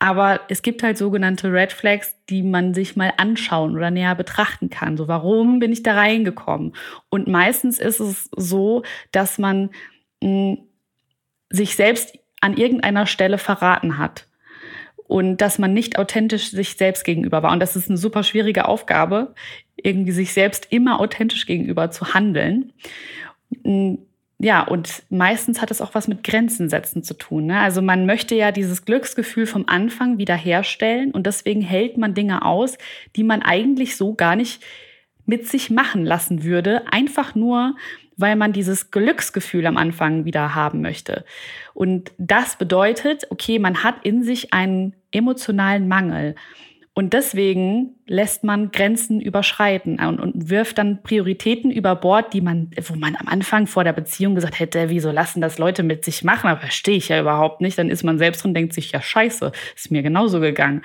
[0.00, 4.70] Aber es gibt halt sogenannte Red Flags, die man sich mal anschauen oder näher betrachten
[4.70, 4.96] kann.
[4.96, 6.74] So, warum bin ich da reingekommen?
[7.10, 8.82] Und meistens ist es so,
[9.12, 9.70] dass man
[10.22, 10.58] mh, hm,
[11.50, 14.26] sich selbst an irgendeiner Stelle verraten hat
[15.06, 17.52] und dass man nicht authentisch sich selbst gegenüber war.
[17.52, 19.34] Und das ist eine super schwierige Aufgabe,
[19.76, 22.72] irgendwie sich selbst immer authentisch gegenüber zu handeln.
[24.42, 27.44] Ja, und meistens hat es auch was mit Grenzen setzen zu tun.
[27.44, 27.60] Ne?
[27.60, 32.78] Also man möchte ja dieses Glücksgefühl vom Anfang wiederherstellen und deswegen hält man Dinge aus,
[33.16, 34.62] die man eigentlich so gar nicht
[35.26, 37.76] mit sich machen lassen würde, einfach nur,
[38.16, 41.26] weil man dieses Glücksgefühl am Anfang wieder haben möchte.
[41.74, 46.34] Und das bedeutet, okay, man hat in sich einen emotionalen Mangel.
[47.00, 52.72] Und deswegen lässt man Grenzen überschreiten und, und, wirft dann Prioritäten über Bord, die man,
[52.88, 56.24] wo man am Anfang vor der Beziehung gesagt hätte, wieso lassen das Leute mit sich
[56.24, 56.50] machen?
[56.50, 57.78] Aber verstehe ich ja überhaupt nicht.
[57.78, 60.82] Dann ist man selbst und denkt sich, ja, scheiße, ist mir genauso gegangen.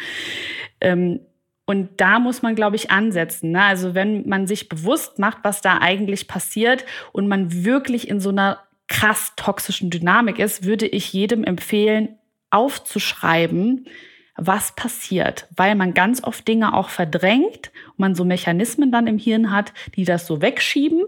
[0.79, 1.19] Ähm,
[1.65, 3.51] und da muss man, glaube ich, ansetzen.
[3.51, 3.63] Ne?
[3.63, 8.29] Also wenn man sich bewusst macht, was da eigentlich passiert und man wirklich in so
[8.29, 12.17] einer krass toxischen Dynamik ist, würde ich jedem empfehlen,
[12.51, 13.89] aufzuschreiben,
[14.37, 19.17] was passiert, weil man ganz oft Dinge auch verdrängt und man so Mechanismen dann im
[19.17, 21.05] Hirn hat, die das so wegschieben,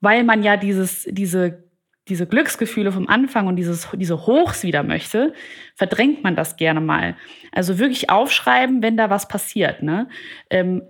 [0.00, 1.64] weil man ja dieses, diese,
[2.08, 5.32] diese Glücksgefühle vom Anfang und dieses, diese Hochs wieder möchte,
[5.74, 7.16] verdrängt man das gerne mal.
[7.50, 9.82] Also wirklich aufschreiben, wenn da was passiert.
[9.82, 10.08] Ne?
[10.50, 10.82] Ähm,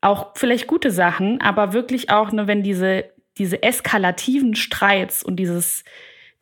[0.00, 3.04] auch vielleicht gute Sachen, aber wirklich auch, ne, wenn diese,
[3.38, 5.84] diese eskalativen Streits und dieses,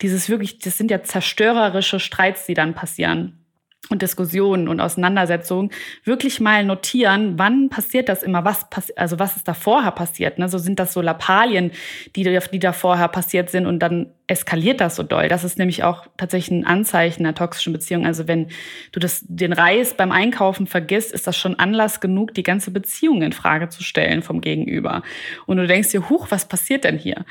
[0.01, 3.44] dieses wirklich, das sind ja zerstörerische Streits, die dann passieren
[3.89, 5.71] und Diskussionen und Auseinandersetzungen
[6.03, 10.39] wirklich mal notieren, wann passiert das immer, was also was ist da vorher passiert.
[10.39, 10.49] Ne?
[10.49, 11.71] So sind das so Lappalien,
[12.15, 15.27] die, die da vorher passiert sind und dann eskaliert das so doll.
[15.27, 18.05] Das ist nämlich auch tatsächlich ein Anzeichen einer toxischen Beziehung.
[18.05, 18.47] Also wenn
[18.91, 23.21] du das, den Reis beim Einkaufen vergisst, ist das schon Anlass genug, die ganze Beziehung
[23.21, 25.03] in Frage zu stellen vom Gegenüber.
[25.45, 27.23] Und du denkst dir, huch, was passiert denn hier?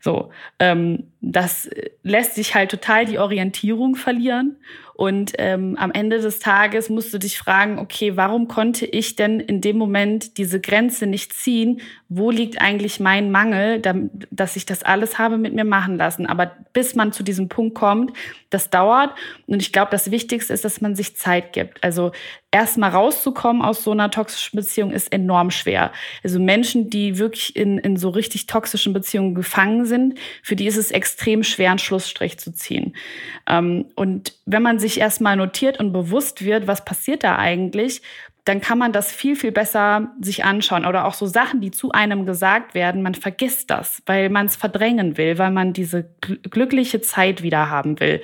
[0.00, 1.70] So, ähm, das
[2.02, 4.56] lässt sich halt total die Orientierung verlieren.
[5.02, 9.40] Und ähm, am Ende des Tages musst du dich fragen, okay, warum konnte ich denn
[9.40, 11.80] in dem Moment diese Grenze nicht ziehen?
[12.08, 13.82] Wo liegt eigentlich mein Mangel,
[14.30, 16.24] dass ich das alles habe mit mir machen lassen?
[16.24, 18.12] Aber bis man zu diesem Punkt kommt,
[18.52, 19.14] das dauert.
[19.46, 21.82] Und ich glaube, das Wichtigste ist, dass man sich Zeit gibt.
[21.82, 22.12] Also
[22.50, 25.92] erstmal rauszukommen aus so einer toxischen Beziehung ist enorm schwer.
[26.22, 30.76] Also Menschen, die wirklich in, in so richtig toxischen Beziehungen gefangen sind, für die ist
[30.76, 32.94] es extrem schwer, einen Schlussstrich zu ziehen.
[33.48, 38.02] Ähm, und wenn man sich erstmal notiert und bewusst wird, was passiert da eigentlich,
[38.44, 40.84] dann kann man das viel, viel besser sich anschauen.
[40.84, 44.56] Oder auch so Sachen, die zu einem gesagt werden, man vergisst das, weil man es
[44.56, 48.20] verdrängen will, weil man diese glückliche Zeit wieder haben will.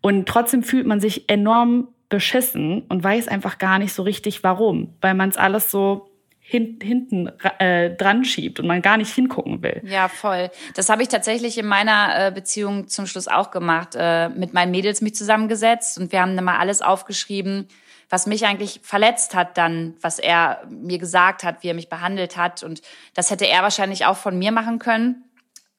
[0.00, 4.94] Und trotzdem fühlt man sich enorm beschissen und weiß einfach gar nicht so richtig warum,
[5.00, 6.10] weil man es alles so
[6.52, 9.80] hin, hinten äh, dran schiebt und man gar nicht hingucken will.
[9.84, 10.50] Ja, voll.
[10.74, 13.96] Das habe ich tatsächlich in meiner äh, Beziehung zum Schluss auch gemacht.
[13.96, 17.68] Äh, mit meinen Mädels mich zusammengesetzt und wir haben dann mal alles aufgeschrieben,
[18.12, 22.36] was mich eigentlich verletzt hat dann, was er mir gesagt hat, wie er mich behandelt
[22.36, 22.62] hat.
[22.62, 22.82] Und
[23.14, 25.24] das hätte er wahrscheinlich auch von mir machen können.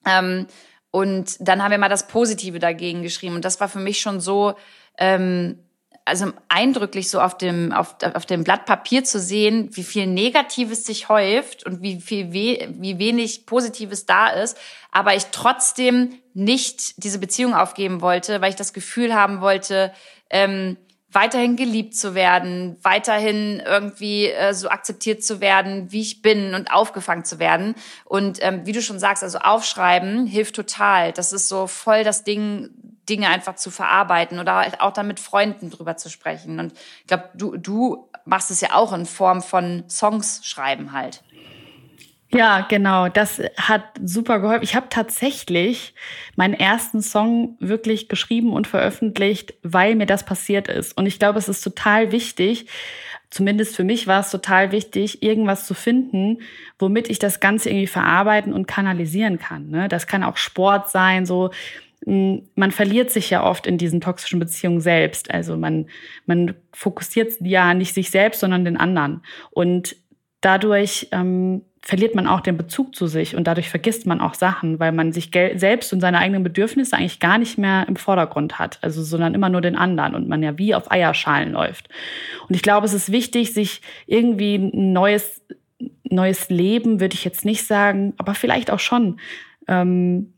[0.04, 0.48] Ähm,
[0.90, 3.36] und dann haben wir mal das Positive dagegen geschrieben.
[3.36, 4.56] Und das war für mich schon so,
[4.98, 5.60] ähm,
[6.06, 10.88] also eindrücklich so auf dem, auf, auf dem Blatt Papier zu sehen, wie viel Negatives
[10.88, 14.58] sich häuft und wie viel, we wie wenig Positives da ist,
[14.92, 19.94] aber ich trotzdem nicht diese Beziehung aufgeben wollte, weil ich das Gefühl haben wollte,
[20.32, 20.78] ähm,
[21.14, 26.72] weiterhin geliebt zu werden, weiterhin irgendwie äh, so akzeptiert zu werden, wie ich bin und
[26.72, 27.76] aufgefangen zu werden.
[28.06, 31.12] Und ähm, wie du schon sagst, also aufschreiben hilft total.
[31.14, 32.70] Das ist so voll das Ding,
[33.10, 36.60] Dinge einfach zu verarbeiten oder halt auch dann mit Freunden drüber zu sprechen.
[36.60, 41.24] Und ich glaube, du, du machst es ja auch in Form von Songs schreiben halt.
[42.34, 43.10] Ja, genau.
[43.10, 44.64] Das hat super geholfen.
[44.64, 45.94] Ich habe tatsächlich
[46.36, 50.98] meinen ersten Song wirklich geschrieben und veröffentlicht, weil mir das passiert ist.
[50.98, 52.66] Und ich glaube, es ist total wichtig,
[53.30, 56.40] zumindest für mich war es total wichtig, irgendwas zu finden,
[56.80, 59.70] womit ich das Ganze irgendwie verarbeiten und kanalisieren kann.
[59.70, 59.88] Ne?
[59.88, 61.52] Das kann auch Sport sein, so
[62.06, 65.32] man verliert sich ja oft in diesen toxischen Beziehungen selbst.
[65.32, 65.88] Also man,
[66.26, 69.24] man fokussiert ja nicht sich selbst, sondern den anderen.
[69.52, 69.96] Und
[70.42, 74.80] dadurch ähm, verliert man auch den Bezug zu sich und dadurch vergisst man auch Sachen,
[74.80, 78.80] weil man sich selbst und seine eigenen Bedürfnisse eigentlich gar nicht mehr im Vordergrund hat,
[78.82, 81.90] also sondern immer nur den anderen und man ja wie auf Eierschalen läuft.
[82.48, 85.42] Und ich glaube, es ist wichtig, sich irgendwie ein neues
[86.04, 89.20] neues Leben, würde ich jetzt nicht sagen, aber vielleicht auch schon
[89.68, 90.34] ähm,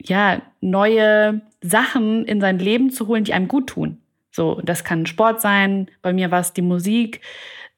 [0.00, 3.98] ja, neue Sachen in sein Leben zu holen, die einem gut tun.
[4.30, 7.20] So, das kann Sport sein, bei mir war es die Musik,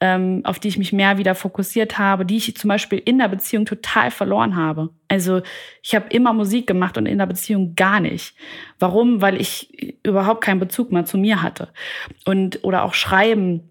[0.01, 3.29] ähm, auf die ich mich mehr wieder fokussiert habe, die ich zum Beispiel in der
[3.29, 4.91] Beziehung total verloren habe.
[5.09, 5.43] Also
[5.83, 8.35] ich habe immer Musik gemacht und in der Beziehung gar nicht.
[8.79, 9.21] Warum?
[9.21, 11.69] Weil ich überhaupt keinen Bezug mehr zu mir hatte.
[12.25, 13.67] Und oder auch Schreiben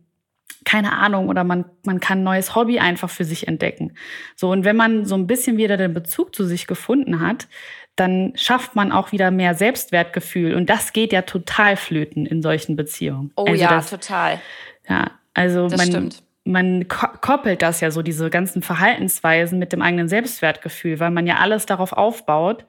[0.66, 3.94] keine Ahnung, oder man, man kann ein neues Hobby einfach für sich entdecken.
[4.36, 7.48] So, und wenn man so ein bisschen wieder den Bezug zu sich gefunden hat,
[7.96, 10.54] dann schafft man auch wieder mehr Selbstwertgefühl.
[10.56, 13.32] Und das geht ja total flöten in solchen Beziehungen.
[13.36, 14.40] Oh also ja, das, total.
[14.88, 16.24] Ja, also das man, stimmt.
[16.44, 21.38] man koppelt das ja so, diese ganzen Verhaltensweisen mit dem eigenen Selbstwertgefühl, weil man ja
[21.38, 22.66] alles darauf aufbaut,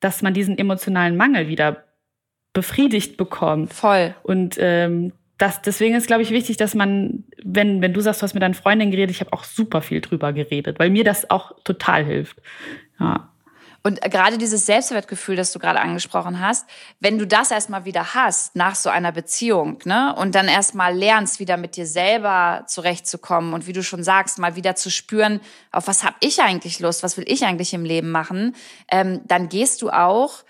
[0.00, 1.84] dass man diesen emotionalen Mangel wieder
[2.52, 3.72] befriedigt bekommt.
[3.72, 4.14] Voll.
[4.22, 8.24] Und ähm, das, deswegen ist, glaube ich, wichtig, dass man, wenn, wenn du sagst, du
[8.24, 11.30] hast mit deinen Freundinnen geredet, ich habe auch super viel drüber geredet, weil mir das
[11.30, 12.40] auch total hilft.
[13.00, 13.31] Ja.
[13.84, 16.66] Und gerade dieses Selbstwertgefühl, das du gerade angesprochen hast,
[17.00, 21.40] wenn du das erstmal wieder hast nach so einer Beziehung, ne, und dann erstmal lernst,
[21.40, 25.40] wieder mit dir selber zurechtzukommen und wie du schon sagst, mal wieder zu spüren,
[25.72, 28.54] auf was habe ich eigentlich Lust, was will ich eigentlich im Leben machen,
[28.88, 30.44] ähm, dann gehst du auch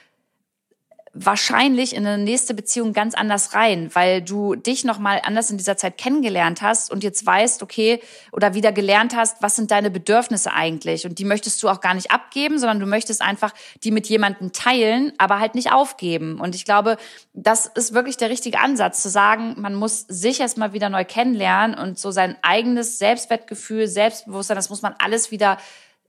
[1.15, 5.59] wahrscheinlich in eine nächste Beziehung ganz anders rein, weil du dich noch mal anders in
[5.59, 8.01] dieser Zeit kennengelernt hast und jetzt weißt, okay,
[8.33, 11.93] oder wieder gelernt hast, was sind deine Bedürfnisse eigentlich und die möchtest du auch gar
[11.93, 13.53] nicht abgeben, sondern du möchtest einfach
[13.85, 16.41] die mit jemandem teilen, aber halt nicht aufgeben.
[16.41, 16.97] Und ich glaube,
[17.35, 21.79] das ist wirklich der richtige Ansatz zu sagen, man muss sich erstmal wieder neu kennenlernen
[21.79, 25.59] und so sein eigenes Selbstwertgefühl, Selbstbewusstsein, das muss man alles wieder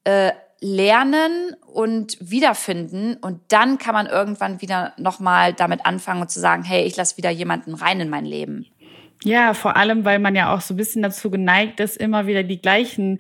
[0.06, 0.32] äh,
[0.64, 6.64] lernen und wiederfinden und dann kann man irgendwann wieder nochmal damit anfangen und zu sagen,
[6.64, 8.66] hey, ich lasse wieder jemanden rein in mein Leben.
[9.24, 12.44] Ja, vor allem, weil man ja auch so ein bisschen dazu geneigt ist, immer wieder
[12.44, 13.20] die gleichen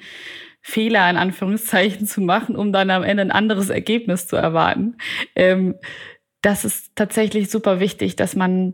[0.62, 4.96] Fehler in Anführungszeichen zu machen, um dann am Ende ein anderes Ergebnis zu erwarten.
[5.36, 5.76] Ähm,
[6.42, 8.74] das ist tatsächlich super wichtig, dass man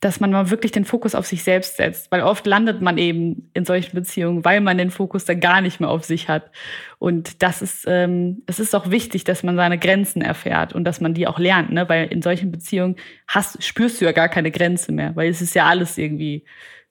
[0.00, 3.50] dass man mal wirklich den Fokus auf sich selbst setzt, weil oft landet man eben
[3.52, 6.50] in solchen Beziehungen, weil man den Fokus dann gar nicht mehr auf sich hat.
[6.98, 11.00] Und das ist, ähm, es ist auch wichtig, dass man seine Grenzen erfährt und dass
[11.00, 11.88] man die auch lernt, ne?
[11.88, 15.54] weil in solchen Beziehungen hast, spürst du ja gar keine Grenze mehr, weil es ist
[15.54, 16.44] ja alles irgendwie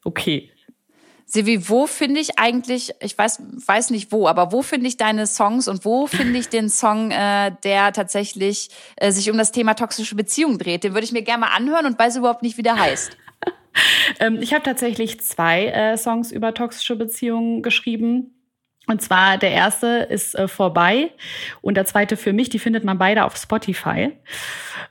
[0.03, 0.51] okay.
[1.29, 5.27] Silvi, wo finde ich eigentlich, ich weiß, weiß nicht wo, aber wo finde ich deine
[5.27, 9.73] Songs und wo finde ich den Song, äh, der tatsächlich äh, sich um das Thema
[9.73, 10.85] toxische Beziehungen dreht?
[10.85, 13.17] Den würde ich mir gerne mal anhören und weiß überhaupt nicht, wie der heißt.
[14.21, 18.36] ähm, ich habe tatsächlich zwei äh, Songs über toxische Beziehungen geschrieben.
[18.87, 21.11] Und zwar der erste ist äh, vorbei
[21.61, 24.13] und der zweite für mich, die findet man beide auf Spotify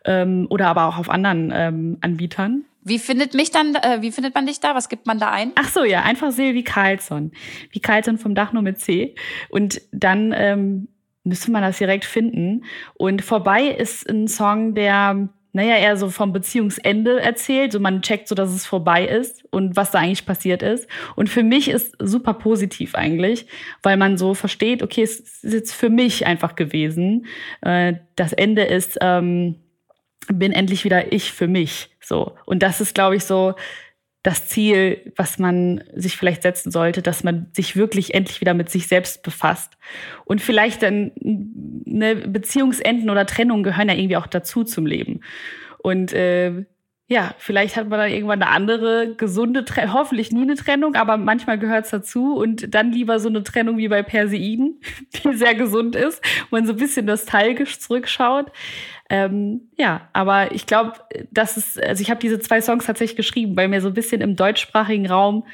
[0.05, 2.65] ähm, oder aber auch auf anderen ähm, Anbietern.
[2.83, 4.75] Wie findet mich dann, äh, wie findet man dich da?
[4.75, 5.51] Was gibt man da ein?
[5.57, 7.33] Ach so, ja, einfach Silvi Carlsson.
[7.73, 9.17] Wie Carlsson vom Dach nur mit C.
[9.49, 10.89] Und dann ähm,
[11.25, 12.65] müsste man das direkt finden.
[12.95, 17.73] Und vorbei ist ein Song, der, naja, eher so vom Beziehungsende erzählt.
[17.73, 20.87] So man checkt so, dass es vorbei ist und was da eigentlich passiert ist.
[21.17, 23.47] Und für mich ist super positiv eigentlich,
[23.83, 27.25] weil man so versteht, okay, es ist jetzt für mich einfach gewesen.
[27.63, 29.57] Äh, das Ende ist, ähm,
[30.29, 31.89] bin endlich wieder ich für mich.
[32.01, 32.37] So.
[32.45, 33.55] Und das ist, glaube ich, so
[34.27, 38.69] das Ziel, was man sich vielleicht setzen sollte, dass man sich wirklich endlich wieder mit
[38.69, 39.79] sich selbst befasst.
[40.25, 41.13] Und vielleicht dann
[41.87, 45.21] eine Beziehungsenden oder Trennung gehören ja irgendwie auch dazu zum Leben.
[45.79, 46.65] Und äh,
[47.09, 51.17] ja, vielleicht hat man dann irgendwann eine andere gesunde Trennung, hoffentlich nie eine Trennung, aber
[51.17, 54.81] manchmal gehört es dazu und dann lieber so eine Trennung wie bei Perseiden,
[55.15, 58.51] die sehr gesund ist, wo man so ein bisschen nostalgisch zurückschaut.
[59.09, 60.95] Ähm, ja, aber ich glaube,
[61.31, 64.21] das ist, also ich habe diese zwei Songs tatsächlich geschrieben, weil mir so ein bisschen
[64.21, 65.47] im deutschsprachigen Raum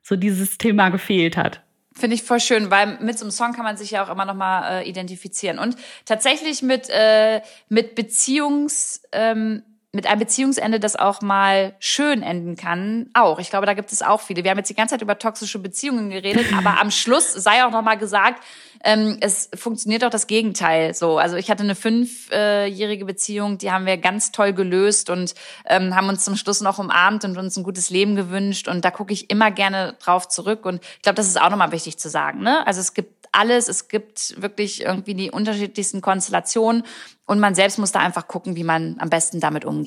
[0.00, 1.60] so dieses Thema gefehlt hat.
[1.92, 4.24] Finde ich voll schön, weil mit so einem Song kann man sich ja auch immer
[4.24, 5.58] noch mal äh, identifizieren.
[5.58, 9.02] Und tatsächlich mit, äh, mit Beziehungs...
[9.12, 9.64] Ähm,
[9.94, 13.38] mit einem Beziehungsende, das auch mal schön enden kann, auch.
[13.38, 14.44] Ich glaube, da gibt es auch viele.
[14.44, 17.70] Wir haben jetzt die ganze Zeit über toxische Beziehungen geredet, aber am Schluss sei auch
[17.70, 18.42] noch mal gesagt,
[18.84, 21.18] ähm, es funktioniert auch das Gegenteil so.
[21.18, 25.34] Also ich hatte eine fünfjährige Beziehung, die haben wir ganz toll gelöst und
[25.66, 28.68] ähm, haben uns zum Schluss noch umarmt und uns ein gutes Leben gewünscht.
[28.68, 30.66] Und da gucke ich immer gerne drauf zurück.
[30.66, 32.42] Und ich glaube, das ist auch nochmal wichtig zu sagen.
[32.42, 32.66] Ne?
[32.66, 36.84] Also es gibt alles, es gibt wirklich irgendwie die unterschiedlichsten Konstellationen
[37.26, 39.83] und man selbst muss da einfach gucken, wie man am besten damit umgeht.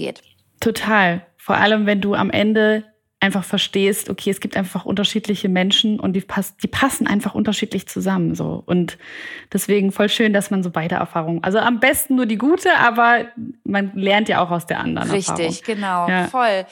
[0.59, 1.25] Total.
[1.37, 2.83] Vor allem, wenn du am Ende
[3.19, 7.87] einfach verstehst, okay, es gibt einfach unterschiedliche Menschen und die, pass die passen einfach unterschiedlich
[7.87, 8.35] zusammen.
[8.35, 8.61] So.
[8.65, 8.97] Und
[9.51, 13.25] deswegen voll schön, dass man so beide Erfahrungen, also am besten nur die gute, aber
[13.63, 15.09] man lernt ja auch aus der anderen.
[15.09, 15.55] Richtig, Erfahrung.
[15.65, 16.27] genau, ja.
[16.27, 16.65] voll.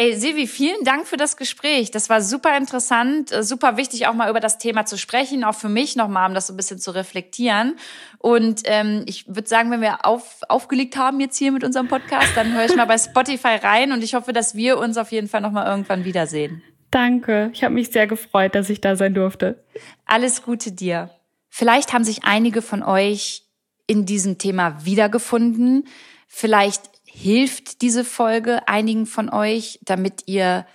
[0.00, 1.90] Ey, Silvi, vielen Dank für das Gespräch.
[1.90, 5.54] Das war super interessant, äh, super wichtig, auch mal über das Thema zu sprechen, auch
[5.54, 7.76] für mich nochmal, um das so ein bisschen zu reflektieren.
[8.16, 12.34] Und ähm, ich würde sagen, wenn wir auf, aufgelegt haben jetzt hier mit unserem Podcast,
[12.34, 15.28] dann höre ich mal bei Spotify rein und ich hoffe, dass wir uns auf jeden
[15.28, 16.62] Fall nochmal irgendwann wiedersehen.
[16.90, 19.62] Danke, ich habe mich sehr gefreut, dass ich da sein durfte.
[20.06, 21.10] Alles Gute dir.
[21.50, 23.42] Vielleicht haben sich einige von euch
[23.86, 25.86] in diesem Thema wiedergefunden.
[26.26, 30.66] Vielleicht hilft diese Folge einigen von euch, damit ihr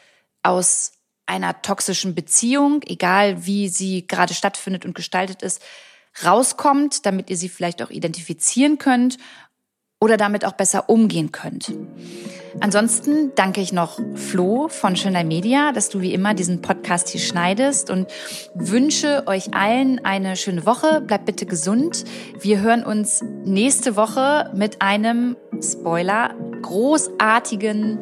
[0.44, 0.92] aus
[1.26, 5.62] einer toxischen Beziehung, egal wie sie gerade stattfindet und gestaltet ist,
[6.24, 9.18] rauskommt, damit ihr sie vielleicht auch identifizieren könnt
[10.06, 11.74] oder damit auch besser umgehen könnt.
[12.62, 17.20] Ansonsten danke ich noch Flo von Schöner Media, dass du wie immer diesen Podcast hier
[17.20, 18.08] schneidest und
[18.54, 21.02] wünsche euch allen eine schöne Woche.
[21.02, 22.06] Bleibt bitte gesund.
[22.40, 28.00] Wir hören uns nächste Woche mit einem Spoiler großartigen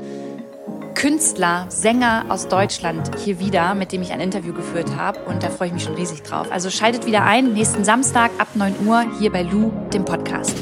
[0.94, 5.20] Künstler, Sänger aus Deutschland hier wieder, mit dem ich ein Interview geführt habe.
[5.22, 6.52] Und da freue ich mich schon riesig drauf.
[6.52, 10.56] Also schaltet wieder ein, nächsten Samstag ab 9 Uhr hier bei Lou, dem Podcast.